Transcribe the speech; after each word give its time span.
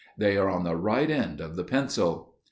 They 0.17 0.35
are 0.35 0.49
on 0.49 0.63
the 0.63 0.75
right 0.75 1.11
end 1.11 1.39
of 1.41 1.55
the 1.55 1.63
pencil." 1.63 2.33